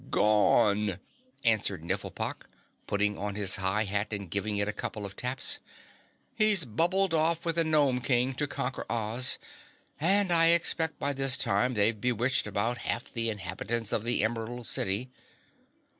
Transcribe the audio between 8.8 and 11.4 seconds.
Oz, and I expect by this